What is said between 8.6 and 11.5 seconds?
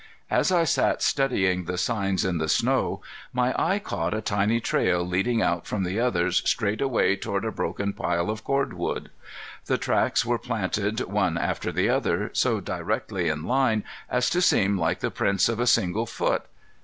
wood. The tracks were planted one